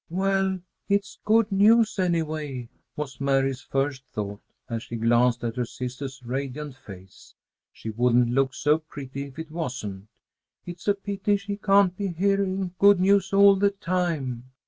[0.09, 0.59] "Well,
[0.89, 6.75] it's good news, anyway," was Mary's first thought, as she glanced at her sister's radiant
[6.75, 7.35] face.
[7.71, 10.07] "She wouldn't look so pretty if it wasn't.
[10.65, 14.45] It's a pity she can't be hearing good news all the time.